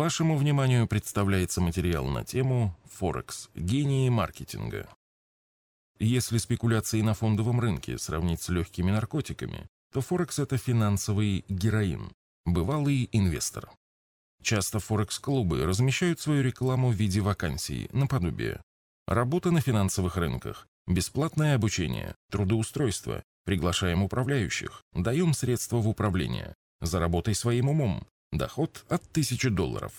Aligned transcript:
Вашему 0.00 0.38
вниманию 0.38 0.86
представляется 0.86 1.60
материал 1.60 2.06
на 2.06 2.24
тему 2.24 2.74
«Форекс. 2.86 3.50
Гении 3.54 4.08
маркетинга». 4.08 4.88
Если 5.98 6.38
спекуляции 6.38 7.02
на 7.02 7.12
фондовом 7.12 7.60
рынке 7.60 7.98
сравнить 7.98 8.40
с 8.40 8.48
легкими 8.48 8.90
наркотиками, 8.90 9.68
то 9.92 10.00
Форекс– 10.00 10.38
это 10.38 10.56
финансовый 10.56 11.44
героин, 11.50 12.12
бывалый 12.46 13.10
инвестор. 13.12 13.68
Часто 14.42 14.78
Форекс-клубы 14.78 15.66
размещают 15.66 16.18
свою 16.18 16.42
рекламу 16.42 16.88
в 16.88 16.94
виде 16.94 17.20
вакансий, 17.20 17.90
наподобие 17.92 18.62
работа 19.06 19.50
на 19.50 19.60
финансовых 19.60 20.16
рынках, 20.16 20.66
бесплатное 20.86 21.56
обучение, 21.56 22.14
трудоустройство, 22.30 23.22
приглашаем 23.44 24.02
управляющих, 24.02 24.80
даем 24.94 25.34
средства 25.34 25.76
в 25.76 25.86
управление, 25.86 26.54
заработай 26.80 27.34
своим 27.34 27.68
умом, 27.68 28.06
Доход 28.32 28.84
от 28.88 29.02
1000 29.10 29.50
долларов. 29.50 29.92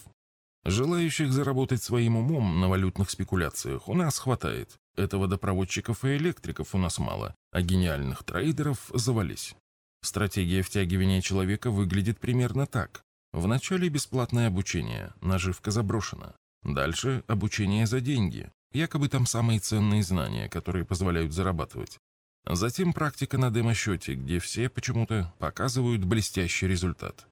Желающих 0.64 1.34
заработать 1.34 1.84
своим 1.84 2.16
умом 2.16 2.62
на 2.62 2.70
валютных 2.70 3.10
спекуляциях 3.10 3.90
у 3.90 3.94
нас 3.94 4.20
хватает. 4.20 4.78
Это 4.96 5.18
водопроводчиков 5.18 6.06
и 6.06 6.16
электриков 6.18 6.74
у 6.74 6.78
нас 6.78 7.00
мало, 7.00 7.36
а 7.52 7.62
гениальных 7.62 8.24
трейдеров 8.24 8.92
завались. 8.94 9.56
Стратегия 10.02 10.62
втягивания 10.62 11.22
человека 11.22 11.72
выглядит 11.72 12.20
примерно 12.20 12.68
так. 12.68 13.02
Вначале 13.34 13.90
бесплатное 13.90 14.48
обучение, 14.48 15.14
наживка 15.22 15.72
заброшена. 15.72 16.36
Дальше 16.64 17.24
обучение 17.28 17.88
за 17.88 18.02
деньги, 18.02 18.52
якобы 18.72 19.10
там 19.10 19.26
самые 19.26 19.60
ценные 19.60 20.04
знания, 20.04 20.48
которые 20.48 20.86
позволяют 20.86 21.34
зарабатывать. 21.34 21.98
Затем 22.46 22.94
практика 22.94 23.38
на 23.38 23.52
демо-счете, 23.52 24.16
где 24.16 24.40
все 24.40 24.70
почему-то 24.70 25.34
показывают 25.40 26.04
блестящий 26.04 26.68
результат. 26.68 27.28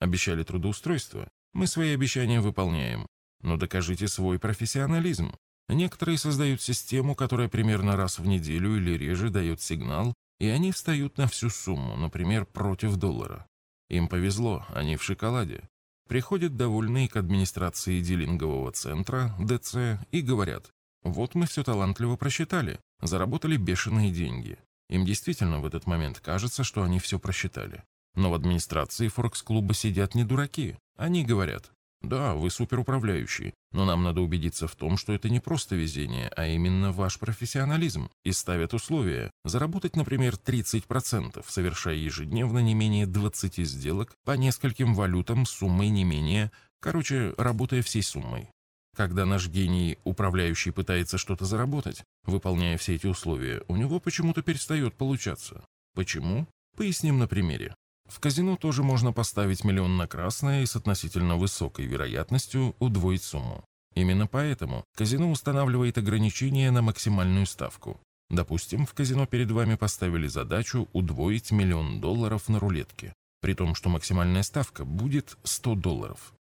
Обещали 0.00 0.42
трудоустройство? 0.42 1.28
Мы 1.52 1.66
свои 1.66 1.94
обещания 1.94 2.40
выполняем. 2.40 3.06
Но 3.42 3.56
докажите 3.56 4.08
свой 4.08 4.38
профессионализм. 4.38 5.34
Некоторые 5.68 6.18
создают 6.18 6.62
систему, 6.62 7.14
которая 7.14 7.48
примерно 7.48 7.96
раз 7.96 8.18
в 8.18 8.26
неделю 8.26 8.76
или 8.76 8.96
реже 8.96 9.30
дает 9.30 9.60
сигнал, 9.60 10.14
и 10.38 10.48
они 10.48 10.70
встают 10.70 11.18
на 11.18 11.26
всю 11.26 11.50
сумму, 11.50 11.96
например, 11.96 12.46
против 12.46 12.96
доллара. 12.96 13.46
Им 13.88 14.08
повезло, 14.08 14.66
они 14.74 14.96
в 14.96 15.02
шоколаде. 15.02 15.68
Приходят 16.08 16.56
довольные 16.56 17.08
к 17.08 17.16
администрации 17.16 18.00
дилингового 18.00 18.70
центра, 18.72 19.34
ДЦ, 19.40 20.00
и 20.12 20.20
говорят, 20.20 20.70
вот 21.02 21.34
мы 21.34 21.46
все 21.46 21.64
талантливо 21.64 22.16
просчитали, 22.16 22.78
заработали 23.00 23.56
бешеные 23.56 24.12
деньги. 24.12 24.58
Им 24.88 25.04
действительно 25.04 25.60
в 25.60 25.66
этот 25.66 25.86
момент 25.86 26.20
кажется, 26.20 26.64
что 26.64 26.82
они 26.82 27.00
все 27.00 27.18
просчитали. 27.18 27.82
Но 28.16 28.30
в 28.30 28.34
администрации 28.34 29.08
Форекс-клуба 29.08 29.74
сидят 29.74 30.14
не 30.14 30.24
дураки. 30.24 30.76
Они 30.96 31.24
говорят, 31.24 31.70
да, 32.02 32.34
вы 32.34 32.50
суперуправляющий, 32.50 33.54
но 33.72 33.84
нам 33.84 34.02
надо 34.02 34.20
убедиться 34.20 34.68
в 34.68 34.76
том, 34.76 34.96
что 34.96 35.12
это 35.12 35.28
не 35.28 35.40
просто 35.40 35.74
везение, 35.76 36.28
а 36.36 36.46
именно 36.46 36.92
ваш 36.92 37.18
профессионализм, 37.18 38.10
и 38.24 38.32
ставят 38.32 38.74
условия 38.74 39.30
заработать, 39.44 39.96
например, 39.96 40.34
30%, 40.34 41.44
совершая 41.48 41.96
ежедневно 41.96 42.60
не 42.60 42.74
менее 42.74 43.06
20 43.06 43.56
сделок 43.66 44.14
по 44.24 44.32
нескольким 44.32 44.94
валютам 44.94 45.46
суммой 45.46 45.88
не 45.88 46.04
менее, 46.04 46.52
короче, 46.80 47.34
работая 47.38 47.82
всей 47.82 48.02
суммой. 48.02 48.48
Когда 48.96 49.26
наш 49.26 49.48
гений, 49.48 49.98
управляющий, 50.04 50.70
пытается 50.70 51.18
что-то 51.18 51.44
заработать, 51.44 52.02
выполняя 52.24 52.78
все 52.78 52.94
эти 52.94 53.06
условия, 53.06 53.62
у 53.68 53.76
него 53.76 54.00
почему-то 54.00 54.42
перестает 54.42 54.94
получаться. 54.94 55.64
Почему? 55.94 56.46
Поясним 56.76 57.18
на 57.18 57.26
примере. 57.26 57.74
В 58.08 58.20
казино 58.20 58.56
тоже 58.56 58.82
можно 58.82 59.12
поставить 59.12 59.64
миллион 59.64 59.96
на 59.96 60.06
красное 60.06 60.62
и 60.62 60.66
с 60.66 60.76
относительно 60.76 61.36
высокой 61.36 61.86
вероятностью 61.86 62.76
удвоить 62.78 63.22
сумму. 63.22 63.64
Именно 63.94 64.26
поэтому 64.26 64.84
казино 64.94 65.30
устанавливает 65.30 65.98
ограничения 65.98 66.70
на 66.70 66.82
максимальную 66.82 67.46
ставку. 67.46 68.00
Допустим, 68.28 68.86
в 68.86 68.94
казино 68.94 69.26
перед 69.26 69.50
вами 69.50 69.76
поставили 69.76 70.26
задачу 70.26 70.88
удвоить 70.92 71.50
миллион 71.50 72.00
долларов 72.00 72.48
на 72.48 72.58
рулетке, 72.58 73.14
при 73.40 73.54
том, 73.54 73.74
что 73.74 73.88
максимальная 73.88 74.42
ставка 74.42 74.84
будет 74.84 75.38
100 75.44 75.74
долларов. 75.76 76.34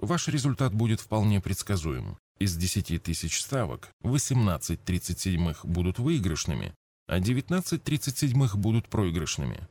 Ваш 0.00 0.28
результат 0.28 0.74
будет 0.74 1.00
вполне 1.00 1.40
предсказуем. 1.40 2.18
Из 2.38 2.56
10 2.56 3.02
тысяч 3.02 3.40
ставок 3.40 3.88
18 4.02 4.84
37 4.84 5.54
будут 5.64 5.98
выигрышными, 5.98 6.74
а 7.08 7.18
19 7.18 7.82
37 7.82 8.48
будут 8.54 8.88
проигрышными. 8.88 9.66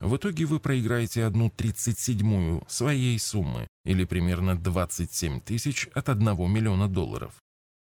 В 0.00 0.16
итоге 0.16 0.44
вы 0.44 0.60
проиграете 0.60 1.24
одну 1.24 1.50
тридцать 1.50 1.98
седьмую 1.98 2.64
своей 2.68 3.18
суммы, 3.18 3.66
или 3.84 4.04
примерно 4.04 4.56
27 4.56 5.40
тысяч 5.40 5.88
от 5.94 6.08
1 6.08 6.24
миллиона 6.50 6.88
долларов. 6.88 7.34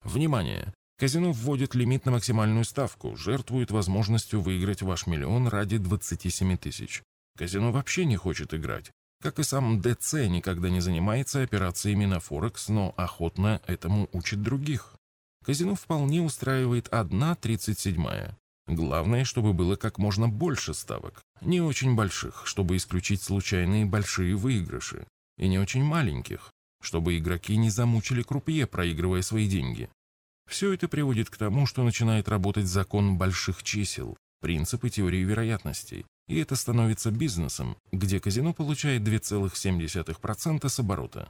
Внимание! 0.03 0.73
Казино 0.99 1.31
вводит 1.31 1.73
лимит 1.73 2.05
на 2.05 2.11
максимальную 2.11 2.65
ставку, 2.65 3.15
жертвует 3.15 3.71
возможностью 3.71 4.41
выиграть 4.41 4.83
ваш 4.83 5.07
миллион 5.07 5.47
ради 5.47 5.77
27 5.77 6.55
тысяч. 6.57 7.01
Казино 7.35 7.71
вообще 7.71 8.05
не 8.05 8.15
хочет 8.15 8.53
играть. 8.53 8.91
Как 9.21 9.39
и 9.39 9.43
сам 9.43 9.81
ДЦ 9.81 10.27
никогда 10.27 10.69
не 10.69 10.81
занимается 10.81 11.41
операциями 11.41 12.05
на 12.05 12.19
Форекс, 12.19 12.69
но 12.69 12.93
охотно 12.95 13.61
этому 13.65 14.07
учит 14.11 14.43
других. 14.43 14.95
Казино 15.43 15.75
вполне 15.75 16.21
устраивает 16.21 16.89
одна 16.89 17.35
тридцать 17.35 17.79
седьмая. 17.79 18.37
Главное, 18.67 19.25
чтобы 19.25 19.53
было 19.53 19.75
как 19.75 19.97
можно 19.97 20.29
больше 20.29 20.73
ставок. 20.73 21.21
Не 21.41 21.61
очень 21.61 21.95
больших, 21.95 22.47
чтобы 22.47 22.77
исключить 22.77 23.21
случайные 23.21 23.85
большие 23.85 24.35
выигрыши. 24.35 25.05
И 25.37 25.47
не 25.47 25.59
очень 25.59 25.83
маленьких, 25.83 26.51
чтобы 26.81 27.17
игроки 27.17 27.57
не 27.57 27.69
замучили 27.69 28.21
крупье, 28.21 28.67
проигрывая 28.67 29.21
свои 29.21 29.49
деньги. 29.49 29.89
Все 30.49 30.73
это 30.73 30.87
приводит 30.87 31.29
к 31.29 31.37
тому, 31.37 31.65
что 31.65 31.83
начинает 31.83 32.29
работать 32.29 32.67
закон 32.67 33.17
больших 33.17 33.63
чисел, 33.63 34.17
принципы 34.41 34.89
теории 34.89 35.23
вероятностей. 35.23 36.05
И 36.27 36.37
это 36.37 36.55
становится 36.55 37.11
бизнесом, 37.11 37.75
где 37.91 38.19
казино 38.19 38.53
получает 38.53 39.01
2,7% 39.01 40.69
с 40.69 40.79
оборота. 40.79 41.29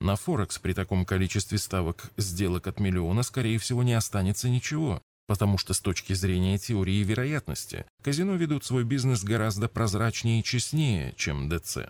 На 0.00 0.16
Форекс 0.16 0.58
при 0.58 0.72
таком 0.72 1.04
количестве 1.04 1.58
ставок 1.58 2.10
сделок 2.16 2.66
от 2.66 2.80
миллиона, 2.80 3.22
скорее 3.22 3.58
всего, 3.58 3.82
не 3.82 3.92
останется 3.92 4.48
ничего, 4.48 5.02
потому 5.30 5.58
что 5.58 5.74
с 5.74 5.80
точки 5.80 6.12
зрения 6.12 6.58
теории 6.58 7.04
вероятности 7.04 7.84
казино 8.02 8.34
ведут 8.34 8.64
свой 8.64 8.82
бизнес 8.82 9.22
гораздо 9.22 9.68
прозрачнее 9.68 10.40
и 10.40 10.42
честнее, 10.42 11.14
чем 11.16 11.48
ДЦ. 11.48 11.86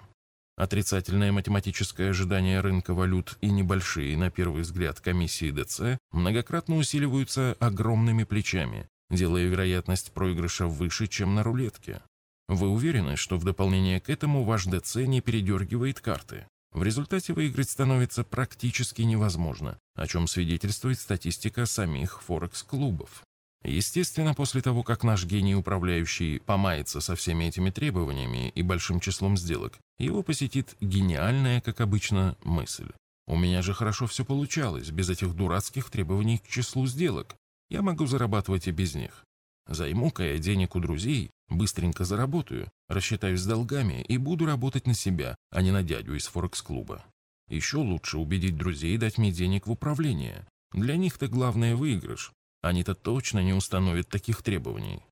Отрицательное 0.58 1.32
математическое 1.32 2.10
ожидание 2.10 2.60
рынка 2.60 2.92
валют 2.92 3.38
и 3.40 3.50
небольшие, 3.50 4.14
на 4.18 4.30
первый 4.30 4.60
взгляд, 4.60 5.00
комиссии 5.00 5.50
ДЦ 5.50 5.98
многократно 6.12 6.76
усиливаются 6.76 7.56
огромными 7.60 8.24
плечами, 8.24 8.86
делая 9.08 9.46
вероятность 9.46 10.12
проигрыша 10.12 10.66
выше, 10.66 11.06
чем 11.06 11.34
на 11.34 11.42
рулетке. 11.42 12.02
Вы 12.46 12.68
уверены, 12.68 13.16
что 13.16 13.38
в 13.38 13.44
дополнение 13.44 14.00
к 14.00 14.10
этому 14.10 14.44
ваш 14.44 14.66
ДЦ 14.66 14.96
не 14.96 15.22
передергивает 15.22 16.00
карты? 16.00 16.46
В 16.72 16.82
результате 16.82 17.32
выиграть 17.32 17.70
становится 17.70 18.22
практически 18.22 19.00
невозможно, 19.00 19.78
о 19.94 20.06
чем 20.06 20.26
свидетельствует 20.26 21.00
статистика 21.00 21.64
самих 21.64 22.22
Форекс-клубов. 22.22 23.24
Естественно, 23.62 24.34
после 24.34 24.62
того, 24.62 24.82
как 24.82 25.04
наш 25.04 25.26
гений 25.26 25.54
управляющий 25.54 26.38
помается 26.38 27.00
со 27.00 27.14
всеми 27.14 27.44
этими 27.44 27.70
требованиями 27.70 28.50
и 28.54 28.62
большим 28.62 29.00
числом 29.00 29.36
сделок, 29.36 29.78
его 29.98 30.22
посетит 30.22 30.76
гениальная, 30.80 31.60
как 31.60 31.80
обычно, 31.80 32.36
мысль. 32.42 32.90
У 33.26 33.36
меня 33.36 33.60
же 33.62 33.74
хорошо 33.74 34.06
все 34.06 34.24
получалось, 34.24 34.90
без 34.90 35.10
этих 35.10 35.34
дурацких 35.34 35.90
требований 35.90 36.38
к 36.38 36.48
числу 36.48 36.86
сделок. 36.86 37.36
Я 37.68 37.82
могу 37.82 38.06
зарабатывать 38.06 38.66
и 38.66 38.72
без 38.72 38.94
них. 38.94 39.24
Займу-ка 39.68 40.24
я 40.24 40.38
денег 40.38 40.74
у 40.74 40.80
друзей, 40.80 41.30
быстренько 41.48 42.04
заработаю, 42.04 42.68
рассчитаюсь 42.88 43.40
с 43.40 43.46
долгами 43.46 44.02
и 44.02 44.16
буду 44.16 44.46
работать 44.46 44.86
на 44.86 44.94
себя, 44.94 45.36
а 45.50 45.62
не 45.62 45.70
на 45.70 45.82
дядю 45.82 46.16
из 46.16 46.26
Форекс-клуба. 46.26 47.04
Еще 47.48 47.76
лучше 47.76 48.18
убедить 48.18 48.56
друзей 48.56 48.96
дать 48.96 49.18
мне 49.18 49.30
денег 49.30 49.66
в 49.66 49.70
управление. 49.70 50.46
Для 50.72 50.96
них-то 50.96 51.28
главное 51.28 51.76
выигрыш, 51.76 52.32
они-то 52.62 52.94
точно 52.94 53.40
не 53.40 53.52
установят 53.52 54.08
таких 54.08 54.42
требований. 54.42 55.02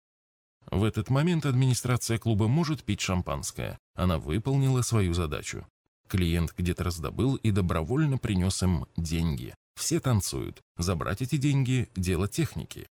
В 0.71 0.85
этот 0.85 1.09
момент 1.09 1.47
администрация 1.47 2.19
клуба 2.19 2.47
может 2.47 2.85
пить 2.85 3.01
шампанское. 3.01 3.79
Она 3.95 4.19
выполнила 4.19 4.83
свою 4.83 5.15
задачу. 5.15 5.67
Клиент 6.09 6.55
где-то 6.57 6.85
раздобыл 6.85 7.37
и 7.37 7.51
добровольно 7.51 8.19
принес 8.19 8.63
им 8.63 8.87
деньги. 8.97 9.55
Все 9.77 10.01
танцуют. 10.01 10.61
Забрать 10.77 11.23
эти 11.23 11.37
деньги– 11.37 11.89
дело 11.97 12.29
техники. 12.29 12.87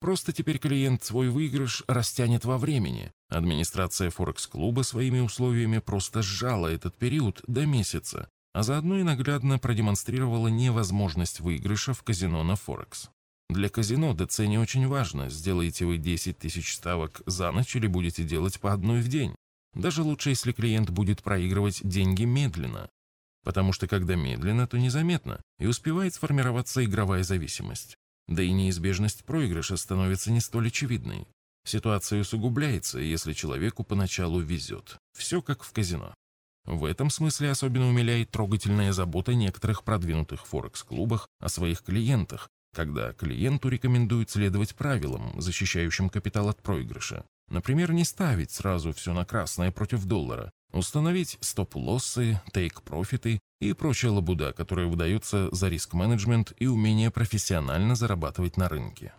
Просто 0.00 0.32
теперь 0.32 0.58
клиент 0.58 1.02
свой 1.02 1.30
выигрыш 1.30 1.82
растянет 1.88 2.44
во 2.44 2.58
времени. 2.58 3.12
Администрация 3.28 4.10
Форекс-клуба 4.10 4.82
своими 4.82 5.20
условиями 5.20 5.78
просто 5.78 6.22
сжала 6.22 6.68
этот 6.68 6.96
период 6.96 7.42
до 7.46 7.64
месяца, 7.66 8.28
а 8.52 8.62
заодно 8.62 8.98
и 8.98 9.02
наглядно 9.02 9.58
продемонстрировала 9.58 10.48
невозможность 10.48 11.40
выигрыша 11.40 11.94
в 11.94 12.02
казино 12.02 12.42
на 12.44 12.56
Форекс. 12.56 13.10
Для 13.48 13.68
казино 13.68 14.14
ДЦ 14.14 14.40
не 14.40 14.58
очень 14.58 14.86
важно, 14.86 15.30
сделаете 15.30 15.86
вы 15.86 15.98
10 15.98 16.38
тысяч 16.38 16.74
ставок 16.74 17.22
за 17.26 17.52
ночь 17.52 17.74
или 17.76 17.86
будете 17.86 18.24
делать 18.24 18.60
по 18.60 18.72
одной 18.72 19.00
в 19.00 19.08
день. 19.08 19.34
Даже 19.74 20.02
лучше, 20.02 20.30
если 20.30 20.52
клиент 20.52 20.90
будет 20.90 21.22
проигрывать 21.22 21.86
деньги 21.86 22.24
медленно. 22.24 22.88
потому 23.46 23.72
что 23.72 23.86
когда 23.86 24.16
медленно, 24.16 24.66
то 24.66 24.76
незаметно, 24.76 25.40
и 25.60 25.66
успевает 25.66 26.14
сформироваться 26.14 26.84
игровая 26.84 27.22
зависимость. 27.22 27.94
Да 28.26 28.42
и 28.42 28.50
неизбежность 28.50 29.24
проигрыша 29.24 29.76
становится 29.76 30.32
не 30.32 30.40
столь 30.40 30.66
очевидной. 30.66 31.28
Ситуация 31.64 32.22
усугубляется, 32.22 32.98
если 32.98 33.34
человеку 33.34 33.84
поначалу 33.84 34.40
везет. 34.40 34.98
Все 35.16 35.42
как 35.42 35.62
в 35.62 35.72
казино. 35.72 36.12
В 36.64 36.84
этом 36.84 37.08
смысле 37.08 37.52
особенно 37.52 37.88
умиляет 37.88 38.32
трогательная 38.32 38.92
забота 38.92 39.32
некоторых 39.34 39.84
продвинутых 39.84 40.44
Форекс-клубах 40.48 41.28
о 41.38 41.48
своих 41.48 41.82
клиентах, 41.82 42.48
когда 42.76 43.14
клиенту 43.14 43.70
рекомендуют 43.70 44.28
следовать 44.28 44.74
правилам, 44.74 45.32
защищающим 45.40 46.10
капитал 46.10 46.50
от 46.50 46.62
проигрыша. 46.62 47.24
Например, 47.48 47.90
не 47.92 48.04
ставить 48.04 48.50
сразу 48.50 48.92
все 48.92 49.14
на 49.14 49.24
красное 49.24 49.72
против 49.72 50.04
доллара, 50.04 50.50
установить 50.72 51.38
стоп-лоссы, 51.40 52.38
тейк-профиты 52.52 53.40
и 53.62 53.72
прочая 53.72 54.10
лабуда, 54.10 54.52
которая 54.52 54.88
выдается 54.88 55.48
за 55.52 55.68
риск-менеджмент 55.68 56.52
и 56.58 56.66
умение 56.66 57.10
профессионально 57.10 57.94
зарабатывать 57.94 58.58
на 58.58 58.68
рынке. 58.68 59.14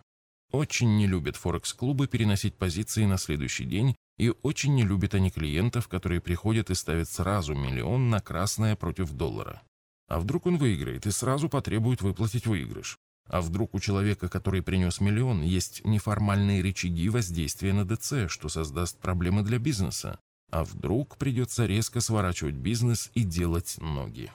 Очень 0.52 0.96
не 0.96 1.08
любят 1.08 1.34
Форекс-клубы 1.34 2.06
переносить 2.06 2.54
позиции 2.54 3.06
на 3.06 3.18
следующий 3.18 3.64
день 3.64 3.96
и 4.18 4.32
очень 4.42 4.76
не 4.76 4.84
любят 4.84 5.14
они 5.14 5.30
клиентов, 5.30 5.88
которые 5.88 6.20
приходят 6.20 6.70
и 6.70 6.76
ставят 6.76 7.08
сразу 7.08 7.54
миллион 7.54 8.08
на 8.08 8.20
красное 8.20 8.76
против 8.76 9.10
доллара. 9.10 9.62
А 10.06 10.20
вдруг 10.20 10.46
он 10.46 10.58
выиграет 10.58 11.06
и 11.06 11.10
сразу 11.10 11.48
потребует 11.48 12.02
выплатить 12.02 12.46
выигрыш? 12.46 12.98
А 13.28 13.42
вдруг 13.42 13.74
у 13.74 13.80
человека, 13.80 14.28
который 14.28 14.62
принес 14.62 15.00
миллион, 15.00 15.42
есть 15.42 15.84
неформальные 15.84 16.62
рычаги 16.62 17.08
воздействия 17.10 17.74
на 17.74 17.84
ДЦ, 17.84 18.28
что 18.28 18.48
создаст 18.48 18.98
проблемы 18.98 19.42
для 19.42 19.58
бизнеса? 19.58 20.18
А 20.50 20.64
вдруг 20.64 21.18
придется 21.18 21.66
резко 21.66 22.00
сворачивать 22.00 22.54
бизнес 22.54 23.10
и 23.14 23.24
делать 23.24 23.76
ноги? 23.78 24.32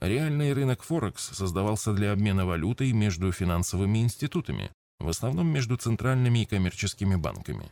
Реальный 0.00 0.54
рынок 0.54 0.82
Форекс 0.82 1.36
создавался 1.36 1.92
для 1.92 2.12
обмена 2.12 2.46
валютой 2.46 2.92
между 2.92 3.30
финансовыми 3.30 3.98
институтами, 3.98 4.70
в 4.98 5.08
основном 5.08 5.48
между 5.48 5.76
центральными 5.76 6.40
и 6.40 6.46
коммерческими 6.46 7.16
банками. 7.16 7.70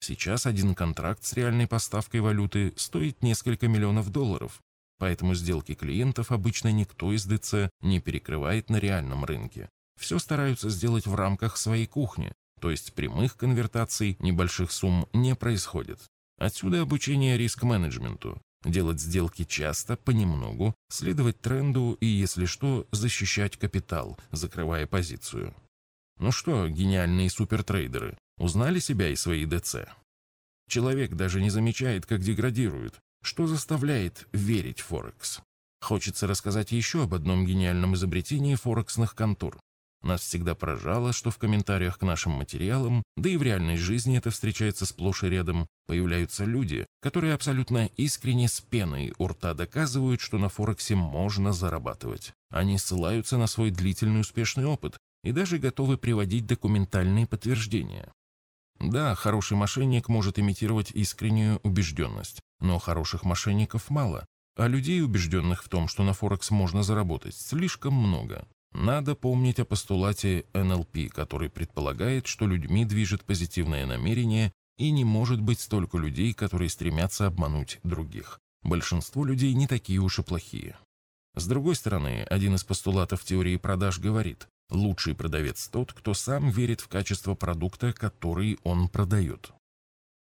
Сейчас 0.00 0.44
один 0.44 0.74
контракт 0.74 1.24
с 1.24 1.32
реальной 1.32 1.66
поставкой 1.66 2.20
валюты 2.20 2.74
стоит 2.76 3.22
несколько 3.22 3.68
миллионов 3.68 4.10
долларов, 4.10 4.60
поэтому 4.98 5.34
сделки 5.34 5.72
клиентов 5.72 6.30
обычно 6.30 6.70
никто 6.70 7.10
из 7.10 7.24
ДЦ 7.24 7.70
не 7.80 8.00
перекрывает 8.00 8.68
на 8.68 8.76
реальном 8.76 9.24
рынке. 9.24 9.70
Все 9.98 10.18
стараются 10.18 10.70
сделать 10.70 11.06
в 11.06 11.14
рамках 11.14 11.56
своей 11.56 11.86
кухни, 11.86 12.32
то 12.60 12.70
есть 12.70 12.94
прямых 12.94 13.36
конвертаций 13.36 14.16
небольших 14.20 14.72
сумм 14.72 15.06
не 15.12 15.34
происходит. 15.34 16.00
Отсюда 16.38 16.82
обучение 16.82 17.38
риск-менеджменту. 17.38 18.40
Делать 18.64 19.00
сделки 19.00 19.44
часто, 19.44 19.96
понемногу, 19.96 20.74
следовать 20.88 21.40
тренду 21.40 21.98
и, 22.00 22.06
если 22.06 22.46
что, 22.46 22.88
защищать 22.92 23.58
капитал, 23.58 24.18
закрывая 24.32 24.86
позицию. 24.86 25.54
Ну 26.18 26.32
что, 26.32 26.68
гениальные 26.68 27.28
супертрейдеры, 27.28 28.16
узнали 28.38 28.78
себя 28.78 29.10
и 29.10 29.16
свои 29.16 29.44
ДЦ? 29.44 29.86
Человек 30.68 31.14
даже 31.14 31.42
не 31.42 31.50
замечает, 31.50 32.06
как 32.06 32.20
деградирует, 32.20 32.98
что 33.22 33.46
заставляет 33.46 34.26
верить 34.32 34.80
Форекс. 34.80 35.40
Хочется 35.80 36.26
рассказать 36.26 36.72
еще 36.72 37.02
об 37.02 37.12
одном 37.12 37.44
гениальном 37.44 37.94
изобретении 37.94 38.54
форексных 38.54 39.14
контор. 39.14 39.58
Нас 40.04 40.20
всегда 40.20 40.54
поражало, 40.54 41.14
что 41.14 41.30
в 41.30 41.38
комментариях 41.38 41.98
к 41.98 42.02
нашим 42.02 42.32
материалам, 42.32 43.02
да 43.16 43.30
и 43.30 43.38
в 43.38 43.42
реальной 43.42 43.78
жизни 43.78 44.18
это 44.18 44.30
встречается 44.30 44.84
сплошь 44.84 45.22
и 45.22 45.28
рядом, 45.28 45.66
появляются 45.86 46.44
люди, 46.44 46.86
которые 47.00 47.32
абсолютно 47.32 47.86
искренне 47.96 48.48
с 48.48 48.60
пеной 48.60 49.14
у 49.16 49.28
рта 49.28 49.54
доказывают, 49.54 50.20
что 50.20 50.36
на 50.36 50.50
Форексе 50.50 50.94
можно 50.94 51.54
зарабатывать. 51.54 52.34
Они 52.50 52.76
ссылаются 52.76 53.38
на 53.38 53.46
свой 53.46 53.70
длительный 53.70 54.20
успешный 54.20 54.66
опыт, 54.66 54.98
и 55.22 55.32
даже 55.32 55.56
готовы 55.56 55.96
приводить 55.96 56.46
документальные 56.46 57.26
подтверждения. 57.26 58.12
Да, 58.80 59.14
хороший 59.14 59.56
мошенник 59.56 60.10
может 60.10 60.38
имитировать 60.38 60.90
искреннюю 60.90 61.60
убежденность, 61.62 62.42
но 62.60 62.78
хороших 62.78 63.24
мошенников 63.24 63.88
мало, 63.88 64.26
а 64.54 64.68
людей, 64.68 65.02
убежденных 65.02 65.64
в 65.64 65.70
том, 65.70 65.88
что 65.88 66.04
на 66.04 66.12
Форекс 66.12 66.50
можно 66.50 66.82
заработать, 66.82 67.34
слишком 67.34 67.94
много. 67.94 68.46
Надо 68.74 69.14
помнить 69.14 69.60
о 69.60 69.64
постулате 69.64 70.44
НЛП, 70.52 71.10
который 71.10 71.48
предполагает, 71.48 72.26
что 72.26 72.46
людьми 72.46 72.84
движет 72.84 73.24
позитивное 73.24 73.86
намерение 73.86 74.52
и 74.76 74.90
не 74.90 75.04
может 75.04 75.40
быть 75.40 75.60
столько 75.60 75.96
людей, 75.96 76.34
которые 76.34 76.68
стремятся 76.68 77.26
обмануть 77.26 77.78
других. 77.84 78.40
Большинство 78.62 79.24
людей 79.24 79.54
не 79.54 79.66
такие 79.66 80.00
уж 80.00 80.18
и 80.18 80.22
плохие. 80.22 80.76
С 81.36 81.46
другой 81.46 81.76
стороны, 81.76 82.26
один 82.28 82.54
из 82.56 82.64
постулатов 82.64 83.24
теории 83.24 83.56
продаж 83.56 83.98
говорит, 83.98 84.48
Лучший 84.70 85.14
продавец 85.14 85.68
тот, 85.68 85.92
кто 85.92 86.14
сам 86.14 86.50
верит 86.50 86.80
в 86.80 86.88
качество 86.88 87.34
продукта, 87.34 87.92
который 87.92 88.58
он 88.64 88.88
продает. 88.88 89.52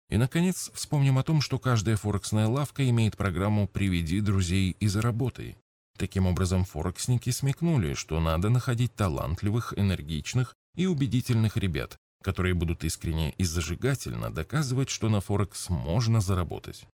И, 0.09 0.17
наконец, 0.17 0.71
вспомним 0.73 1.17
о 1.17 1.23
том, 1.23 1.41
что 1.41 1.57
каждая 1.59 1.95
форексная 1.95 2.47
лавка 2.47 2.87
имеет 2.89 3.15
программу 3.15 3.67
«Приведи 3.67 4.19
друзей 4.19 4.75
и 4.79 4.87
заработай». 4.87 5.57
Таким 6.01 6.25
образом, 6.25 6.65
форексники 6.65 7.29
смекнули, 7.29 7.93
что 7.93 8.19
надо 8.19 8.49
находить 8.49 8.95
талантливых, 8.95 9.77
энергичных 9.77 10.55
и 10.75 10.87
убедительных 10.87 11.57
ребят, 11.57 11.95
которые 12.23 12.55
будут 12.55 12.83
искренне 12.83 13.35
и 13.37 13.43
зажигательно 13.43 14.31
доказывать, 14.33 14.89
что 14.89 15.09
на 15.09 15.21
Форекс 15.21 15.69
можно 15.69 16.19
заработать. 16.19 16.87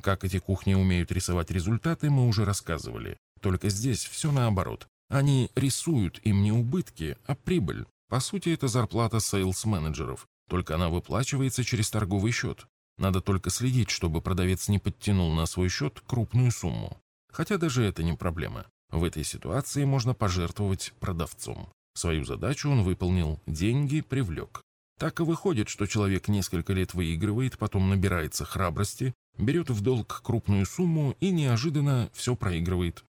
Как 0.00 0.24
эти 0.24 0.38
кухни 0.38 0.72
умеют 0.72 1.12
рисовать 1.12 1.50
результаты, 1.50 2.08
мы 2.08 2.26
уже 2.26 2.46
рассказывали. 2.46 3.18
Только 3.42 3.68
здесь 3.68 4.02
все 4.06 4.32
наоборот. 4.32 4.86
Они 5.10 5.50
рисуют 5.54 6.18
им 6.24 6.42
не 6.42 6.50
убытки, 6.50 7.18
а 7.26 7.34
прибыль. 7.34 7.84
По 8.08 8.20
сути, 8.20 8.48
это 8.54 8.68
зарплата 8.68 9.20
сейлс-менеджеров, 9.20 10.26
только 10.48 10.76
она 10.76 10.88
выплачивается 10.88 11.62
через 11.62 11.90
торговый 11.90 12.32
счет. 12.32 12.66
Надо 12.96 13.20
только 13.20 13.50
следить, 13.50 13.90
чтобы 13.90 14.22
продавец 14.22 14.68
не 14.68 14.78
подтянул 14.78 15.34
на 15.34 15.44
свой 15.44 15.68
счет 15.68 16.00
крупную 16.06 16.50
сумму. 16.50 16.98
Хотя 17.36 17.58
даже 17.58 17.84
это 17.84 18.02
не 18.02 18.14
проблема. 18.14 18.66
В 18.90 19.04
этой 19.04 19.22
ситуации 19.22 19.84
можно 19.84 20.14
пожертвовать 20.14 20.92
продавцом. 21.00 21.68
Свою 21.94 22.24
задачу 22.24 22.70
он 22.70 22.82
выполнил, 22.82 23.40
деньги 23.46 24.00
привлек. 24.00 24.62
Так 24.98 25.20
и 25.20 25.22
выходит, 25.22 25.68
что 25.68 25.86
человек 25.86 26.28
несколько 26.28 26.72
лет 26.72 26.94
выигрывает, 26.94 27.58
потом 27.58 27.90
набирается 27.90 28.44
храбрости, 28.44 29.12
берет 29.36 29.68
в 29.68 29.82
долг 29.82 30.22
крупную 30.24 30.64
сумму 30.64 31.14
и 31.20 31.30
неожиданно 31.30 32.08
все 32.14 32.34
проигрывает 32.34 33.04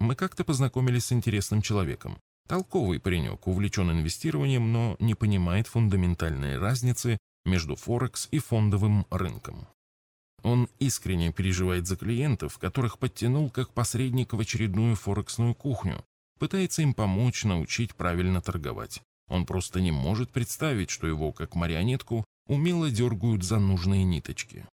мы 0.00 0.14
как-то 0.16 0.44
познакомились 0.44 1.06
с 1.06 1.12
интересным 1.12 1.62
человеком. 1.62 2.18
Толковый 2.48 2.98
паренек, 2.98 3.46
увлечен 3.46 3.90
инвестированием, 3.92 4.72
но 4.72 4.96
не 4.98 5.14
понимает 5.14 5.68
фундаментальной 5.68 6.58
разницы 6.58 7.18
между 7.44 7.76
Форекс 7.76 8.26
и 8.32 8.38
фондовым 8.38 9.06
рынком. 9.10 9.68
Он 10.42 10.68
искренне 10.78 11.32
переживает 11.32 11.86
за 11.86 11.96
клиентов, 11.96 12.58
которых 12.58 12.98
подтянул 12.98 13.50
как 13.50 13.72
посредник 13.72 14.32
в 14.32 14.40
очередную 14.40 14.96
форексную 14.96 15.54
кухню, 15.54 16.04
пытается 16.38 16.82
им 16.82 16.94
помочь, 16.94 17.44
научить 17.44 17.94
правильно 17.94 18.40
торговать. 18.40 19.02
Он 19.28 19.46
просто 19.46 19.80
не 19.80 19.92
может 19.92 20.30
представить, 20.30 20.90
что 20.90 21.06
его, 21.06 21.32
как 21.32 21.54
марионетку, 21.54 22.24
умело 22.46 22.90
дергают 22.90 23.44
за 23.44 23.58
нужные 23.58 24.02
ниточки. 24.04 24.66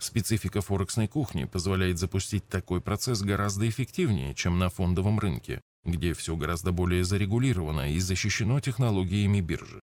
Специфика 0.00 0.62
форексной 0.62 1.08
кухни 1.08 1.44
позволяет 1.44 1.98
запустить 1.98 2.48
такой 2.48 2.80
процесс 2.80 3.20
гораздо 3.20 3.68
эффективнее, 3.68 4.34
чем 4.34 4.58
на 4.58 4.70
фондовом 4.70 5.18
рынке, 5.18 5.60
где 5.84 6.14
все 6.14 6.36
гораздо 6.36 6.72
более 6.72 7.04
зарегулировано 7.04 7.92
и 7.92 7.98
защищено 7.98 8.60
технологиями 8.60 9.40
биржи. 9.40 9.80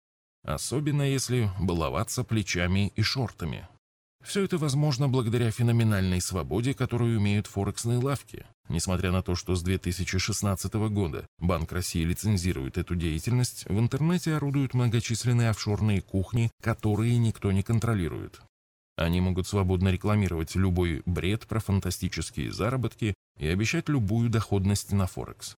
Особенно 0.43 1.01
если 1.01 1.49
баловаться 1.59 2.23
плечами 2.23 2.91
и 2.95 3.01
шортами. 3.01 3.67
Все 4.23 4.45
это 4.45 4.57
возможно 4.57 5.09
благодаря 5.09 5.51
феноменальной 5.51 6.21
свободе, 6.21 6.73
которую 6.73 7.19
имеют 7.19 7.47
форексные 7.47 7.97
лавки. 7.97 8.45
Несмотря 8.69 9.11
на 9.11 9.21
то, 9.21 9.35
что 9.35 9.55
с 9.55 9.61
2016 9.61 10.73
года 10.73 11.27
Банк 11.39 11.71
России 11.73 12.03
лицензирует 12.03 12.77
эту 12.77 12.95
деятельность, 12.95 13.65
в 13.67 13.77
интернете 13.77 14.35
орудуют 14.35 14.73
многочисленные 14.73 15.49
офшорные 15.49 16.01
кухни, 16.01 16.49
которые 16.61 17.17
никто 17.17 17.51
не 17.51 17.63
контролирует. 17.63 18.41
Они 18.95 19.19
могут 19.19 19.47
свободно 19.47 19.89
рекламировать 19.89 20.55
любой 20.55 21.01
бред 21.05 21.45
про 21.47 21.59
фантастические 21.59 22.53
заработки 22.53 23.15
и 23.37 23.47
обещать 23.47 23.89
любую 23.89 24.29
доходность 24.29 24.93
на 24.93 25.05
Форекс. 25.07 25.55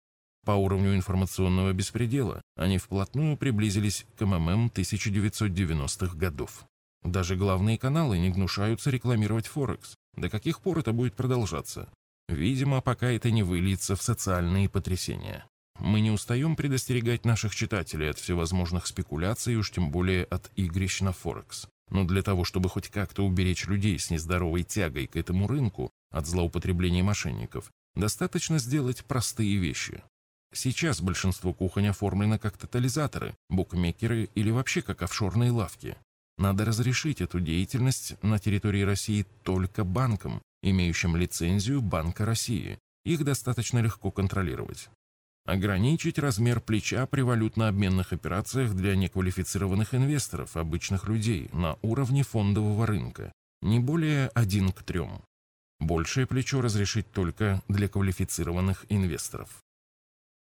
По 0.46 0.52
уровню 0.52 0.94
информационного 0.94 1.72
беспредела 1.72 2.40
они 2.56 2.78
вплотную 2.78 3.36
приблизились 3.36 4.06
к 4.16 4.24
МММ 4.24 4.70
1990-х 4.74 6.16
годов. 6.16 6.64
Даже 7.04 7.36
главные 7.36 7.78
каналы 7.78 8.18
не 8.18 8.30
гнушаются 8.30 8.90
рекламировать 8.90 9.46
Форекс. 9.46 9.94
До 10.16 10.28
каких 10.28 10.60
пор 10.60 10.78
это 10.78 10.92
будет 10.92 11.14
продолжаться? 11.14 11.88
Видимо, 12.28 12.80
пока 12.80 13.10
это 13.10 13.30
не 13.30 13.42
выльется 13.42 13.94
в 13.96 14.02
социальные 14.02 14.68
потрясения. 14.68 15.46
Мы 15.78 16.00
не 16.00 16.10
устаем 16.10 16.56
предостерегать 16.56 17.24
наших 17.24 17.54
читателей 17.54 18.10
от 18.10 18.18
всевозможных 18.18 18.86
спекуляций, 18.86 19.56
уж 19.56 19.70
тем 19.70 19.90
более 19.90 20.24
от 20.24 20.50
игрищ 20.56 21.00
на 21.00 21.12
Форекс. 21.12 21.68
Но 21.90 22.04
для 22.04 22.22
того, 22.22 22.44
чтобы 22.44 22.68
хоть 22.68 22.88
как-то 22.88 23.24
уберечь 23.24 23.66
людей 23.66 23.98
с 23.98 24.10
нездоровой 24.10 24.62
тягой 24.62 25.06
к 25.06 25.16
этому 25.16 25.46
рынку 25.46 25.90
от 26.10 26.26
злоупотребления 26.26 27.02
мошенников, 27.02 27.70
Достаточно 27.94 28.58
сделать 28.58 29.04
простые 29.04 29.56
вещи. 29.56 30.02
Сейчас 30.52 31.00
большинство 31.00 31.52
кухонь 31.52 31.88
оформлено 31.88 32.38
как 32.38 32.56
тотализаторы, 32.56 33.34
букмекеры 33.48 34.28
или 34.34 34.50
вообще 34.50 34.82
как 34.82 35.02
офшорные 35.02 35.52
лавки. 35.52 35.96
Надо 36.38 36.64
разрешить 36.64 37.20
эту 37.20 37.40
деятельность 37.40 38.22
на 38.22 38.38
территории 38.38 38.82
России 38.82 39.26
только 39.42 39.84
банкам, 39.84 40.42
имеющим 40.62 41.16
лицензию 41.16 41.80
Банка 41.80 42.24
России. 42.24 42.78
Их 43.04 43.24
достаточно 43.24 43.78
легко 43.78 44.10
контролировать. 44.10 44.88
Ограничить 45.46 46.18
размер 46.18 46.60
плеча 46.60 47.06
при 47.06 47.20
валютно-обменных 47.20 48.14
операциях 48.14 48.74
для 48.74 48.96
неквалифицированных 48.96 49.94
инвесторов, 49.94 50.56
обычных 50.56 51.06
людей, 51.06 51.50
на 51.52 51.76
уровне 51.82 52.22
фондового 52.22 52.86
рынка, 52.86 53.30
не 53.60 53.78
более 53.78 54.28
1 54.28 54.72
к 54.72 54.82
3. 54.82 55.02
Большее 55.80 56.26
плечо 56.26 56.62
разрешить 56.62 57.10
только 57.12 57.62
для 57.68 57.88
квалифицированных 57.88 58.86
инвесторов. 58.88 59.63